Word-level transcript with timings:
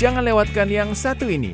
Jangan 0.00 0.24
lewatkan 0.24 0.72
yang 0.72 0.96
satu 0.96 1.28
ini. 1.28 1.52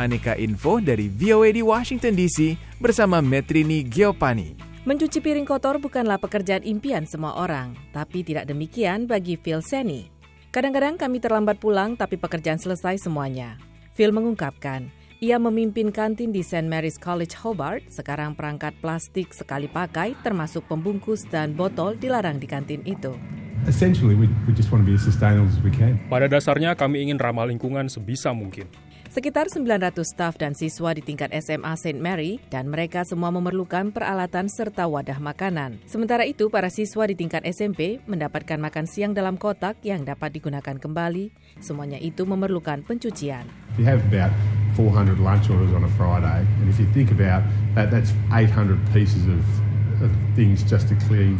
Aneka 0.00 0.32
info 0.40 0.80
dari 0.80 1.12
VOA 1.12 1.52
di 1.52 1.60
Washington 1.60 2.16
DC 2.16 2.56
bersama 2.80 3.20
Metrini 3.20 3.84
Giopani. 3.84 4.56
Mencuci 4.88 5.20
piring 5.20 5.44
kotor 5.44 5.76
bukanlah 5.76 6.16
pekerjaan 6.16 6.64
impian 6.64 7.04
semua 7.04 7.36
orang, 7.36 7.76
tapi 7.92 8.24
tidak 8.24 8.48
demikian 8.48 9.04
bagi 9.04 9.36
Phil 9.36 9.60
Seni. 9.60 10.08
Kadang-kadang 10.48 10.96
kami 10.96 11.20
terlambat 11.20 11.60
pulang, 11.60 11.92
tapi 11.92 12.16
pekerjaan 12.16 12.56
selesai 12.56 12.96
semuanya. 12.96 13.60
Phil 13.92 14.08
mengungkapkan, 14.08 14.88
ia 15.20 15.36
memimpin 15.36 15.92
kantin 15.92 16.32
di 16.32 16.40
St. 16.40 16.64
Mary's 16.64 16.96
College 16.96 17.36
Hobart, 17.44 17.92
sekarang 17.92 18.32
perangkat 18.32 18.72
plastik 18.80 19.36
sekali 19.36 19.68
pakai 19.68 20.16
termasuk 20.24 20.64
pembungkus 20.64 21.28
dan 21.28 21.52
botol 21.52 21.92
dilarang 22.00 22.40
di 22.40 22.48
kantin 22.48 22.80
itu. 22.88 23.12
Essentially, 23.62 24.18
we, 24.18 24.26
we 24.42 24.50
just 24.50 24.74
want 24.74 24.82
to 24.82 24.88
be 24.88 24.98
as 24.98 25.06
sustainable 25.06 25.46
as 25.46 25.62
we 25.62 25.70
can. 25.70 25.94
Pada 26.10 26.26
dasarnya 26.26 26.74
kami 26.74 27.06
ingin 27.06 27.14
ramah 27.14 27.46
lingkungan 27.46 27.86
sebisa 27.86 28.34
mungkin. 28.34 28.66
Sekitar 29.12 29.52
900 29.52 29.92
staf 30.02 30.40
dan 30.40 30.56
siswa 30.56 30.96
di 30.96 31.04
tingkat 31.04 31.28
SMA 31.36 31.76
St. 31.76 32.00
Mary 32.00 32.40
dan 32.48 32.66
mereka 32.66 33.04
semua 33.04 33.28
memerlukan 33.28 33.92
peralatan 33.92 34.48
serta 34.48 34.88
wadah 34.88 35.20
makanan. 35.20 35.78
Sementara 35.84 36.24
itu, 36.24 36.48
para 36.48 36.72
siswa 36.72 37.04
di 37.04 37.14
tingkat 37.14 37.44
SMP 37.44 38.00
mendapatkan 38.08 38.56
makan 38.56 38.88
siang 38.88 39.12
dalam 39.12 39.36
kotak 39.36 39.78
yang 39.84 40.02
dapat 40.02 40.32
digunakan 40.32 40.80
kembali. 40.80 41.28
Semuanya 41.60 42.00
itu 42.00 42.24
memerlukan 42.24 42.82
pencucian. 42.88 43.46
If 43.76 43.84
you 43.84 43.86
have 43.86 44.00
about 44.08 44.32
400 44.80 45.20
lunch 45.20 45.52
orders 45.52 45.76
on 45.76 45.84
a 45.84 45.92
Friday, 45.94 46.42
and 46.64 46.66
if 46.72 46.80
you 46.80 46.88
think 46.96 47.12
about 47.12 47.44
that, 47.76 47.92
that's 47.92 48.16
800 48.32 48.80
pieces 48.96 49.28
of 49.28 49.44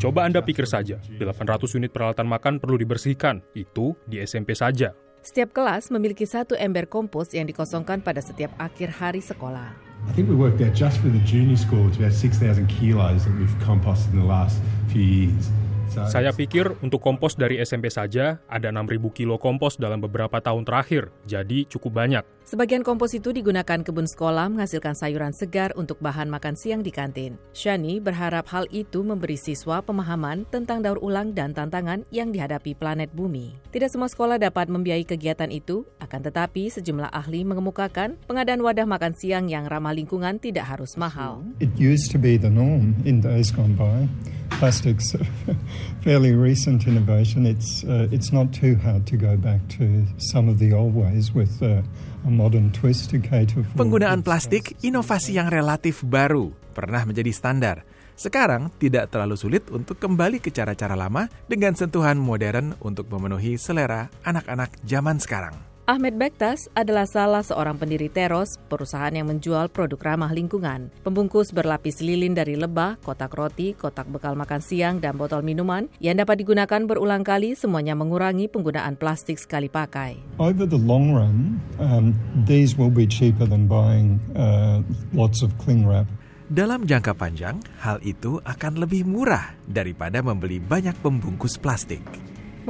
Coba 0.00 0.26
Anda 0.26 0.40
pikir 0.44 0.66
saja, 0.68 0.98
800 1.20 1.78
unit 1.78 1.90
peralatan 1.92 2.26
makan 2.26 2.58
perlu 2.58 2.76
dibersihkan. 2.80 3.40
Itu 3.52 3.96
di 4.04 4.20
SMP 4.20 4.56
saja. 4.56 4.92
Setiap 5.20 5.52
kelas 5.52 5.92
memiliki 5.92 6.24
satu 6.24 6.56
ember 6.56 6.88
kompos 6.88 7.36
yang 7.36 7.44
dikosongkan 7.44 8.00
pada 8.00 8.24
setiap 8.24 8.56
akhir 8.56 8.88
hari 8.88 9.20
sekolah. 9.20 9.68
I 10.08 10.12
think 10.16 10.32
we 10.32 10.36
worked 10.36 10.64
out 10.64 10.72
just 10.72 10.96
for 11.04 11.12
the 11.12 11.20
junior 11.28 11.60
school 11.60 11.84
it's 11.92 12.00
about 12.00 12.16
6,000 12.16 12.64
kilos 12.72 13.28
that 13.28 13.34
we've 13.36 13.52
composted 13.60 14.16
in 14.16 14.24
the 14.24 14.28
last 14.28 14.56
few 14.88 15.04
years. 15.04 15.52
Saya 15.90 16.30
pikir 16.30 16.78
untuk 16.86 17.02
kompos 17.02 17.34
dari 17.34 17.58
SMP 17.58 17.90
saja 17.90 18.38
ada 18.46 18.70
6.000 18.70 19.02
kilo 19.10 19.42
kompos 19.42 19.74
dalam 19.74 19.98
beberapa 19.98 20.38
tahun 20.38 20.62
terakhir, 20.62 21.10
jadi 21.26 21.66
cukup 21.66 21.98
banyak. 21.98 22.22
Sebagian 22.46 22.82
kompos 22.82 23.14
itu 23.14 23.30
digunakan 23.30 23.82
kebun 23.82 24.06
sekolah 24.06 24.50
menghasilkan 24.50 24.94
sayuran 24.94 25.30
segar 25.30 25.70
untuk 25.78 26.02
bahan 26.02 26.26
makan 26.26 26.54
siang 26.58 26.82
di 26.82 26.90
kantin. 26.90 27.38
Shani 27.54 28.02
berharap 28.02 28.46
hal 28.50 28.66
itu 28.74 29.02
memberi 29.06 29.38
siswa 29.38 29.82
pemahaman 29.82 30.46
tentang 30.50 30.82
daur 30.82 30.98
ulang 30.98 31.30
dan 31.34 31.54
tantangan 31.54 32.02
yang 32.10 32.34
dihadapi 32.34 32.74
planet 32.74 33.10
bumi. 33.14 33.54
Tidak 33.70 33.90
semua 33.90 34.10
sekolah 34.10 34.38
dapat 34.38 34.66
membiayai 34.66 35.06
kegiatan 35.06 35.50
itu, 35.50 35.86
akan 36.02 36.20
tetapi 36.26 36.70
sejumlah 36.70 37.10
ahli 37.10 37.46
mengemukakan 37.46 38.18
pengadaan 38.26 38.62
wadah 38.62 38.86
makan 38.86 39.14
siang 39.14 39.46
yang 39.46 39.70
ramah 39.70 39.94
lingkungan 39.94 40.38
tidak 40.42 40.70
harus 40.70 40.98
mahal. 40.98 41.46
It 41.62 41.70
used 41.78 42.10
to 42.14 42.18
be 42.18 42.34
the 42.34 42.50
norm 42.50 42.98
in 43.06 43.22
days 43.22 43.54
gone 43.54 43.78
by. 43.78 44.10
Plastic's 44.60 45.16
a 45.48 45.56
fairly 46.04 46.36
recent 46.36 46.84
innovation. 46.84 47.48
It's 47.48 47.80
uh, 47.88 48.12
it's 48.12 48.28
not 48.28 48.52
too 48.52 48.76
hard 48.76 49.08
to 49.08 49.16
go 49.16 49.32
back 49.40 49.64
to 49.80 50.04
some 50.20 50.52
of 50.52 50.60
the 50.60 50.76
old 50.76 50.92
ways 50.92 51.32
with 51.32 51.64
uh, 51.64 51.80
a 52.28 52.30
modern 52.30 52.68
twist 52.68 53.08
to 53.16 53.24
cater 53.24 53.64
for. 53.64 53.80
Penggunaan 53.80 54.20
plastik 54.20 54.76
inovasi 54.84 55.40
yang 55.40 55.48
relatif 55.48 56.04
baru, 56.04 56.52
pernah 56.76 57.08
menjadi 57.08 57.32
standar. 57.32 57.88
Sekarang 58.20 58.68
tidak 58.76 59.08
terlalu 59.08 59.40
sulit 59.40 59.64
untuk 59.72 59.96
kembali 59.96 60.44
ke 60.44 60.52
cara-cara 60.52 60.92
lama 60.92 61.32
dengan 61.48 61.72
sentuhan 61.72 62.20
modern 62.20 62.76
untuk 62.84 63.08
memenuhi 63.08 63.56
selera 63.56 64.12
anak-anak 64.28 64.76
zaman 64.84 65.16
sekarang. 65.16 65.69
Ahmed 65.90 66.22
Bektas 66.22 66.70
adalah 66.78 67.02
salah 67.02 67.42
seorang 67.42 67.74
pendiri 67.74 68.06
Teros, 68.06 68.62
perusahaan 68.70 69.10
yang 69.10 69.26
menjual 69.26 69.74
produk 69.74 70.14
ramah 70.14 70.30
lingkungan. 70.30 70.86
Pembungkus 71.02 71.50
berlapis 71.50 71.98
lilin 71.98 72.30
dari 72.30 72.54
lebah, 72.54 72.94
kotak 73.02 73.34
roti, 73.34 73.74
kotak 73.74 74.06
bekal 74.06 74.38
makan 74.38 74.62
siang, 74.62 75.02
dan 75.02 75.18
botol 75.18 75.42
minuman 75.42 75.90
yang 75.98 76.14
dapat 76.14 76.46
digunakan 76.46 76.86
berulang 76.86 77.26
kali 77.26 77.58
semuanya 77.58 77.98
mengurangi 77.98 78.46
penggunaan 78.46 78.94
plastik 78.94 79.42
sekali 79.42 79.66
pakai. 79.66 80.14
Over 80.38 80.62
the 80.62 80.78
long 80.78 81.10
run, 81.10 81.58
um, 81.82 82.14
these 82.46 82.78
will 82.78 82.94
be 82.94 83.02
cheaper 83.02 83.50
than 83.50 83.66
buying 83.66 84.22
uh, 84.38 84.86
lots 85.10 85.42
of 85.42 85.50
cling 85.58 85.90
wrap. 85.90 86.06
Dalam 86.46 86.86
jangka 86.86 87.18
panjang, 87.18 87.58
hal 87.82 87.98
itu 88.06 88.38
akan 88.46 88.78
lebih 88.78 89.02
murah 89.10 89.58
daripada 89.66 90.22
membeli 90.22 90.62
banyak 90.62 90.94
pembungkus 91.02 91.58
plastik. 91.58 92.06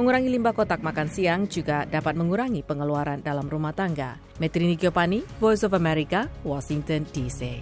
Mengurangi 0.01 0.33
limbah 0.33 0.57
kotak 0.57 0.81
makan 0.81 1.13
siang 1.13 1.45
juga 1.45 1.85
dapat 1.85 2.17
mengurangi 2.17 2.65
pengeluaran 2.65 3.21
dalam 3.21 3.45
rumah 3.45 3.69
tangga. 3.69 4.17
Metrini 4.41 4.73
Giopani, 4.73 5.21
Voice 5.37 5.61
of 5.61 5.77
America, 5.77 6.25
Washington, 6.41 7.05
D.C. 7.13 7.61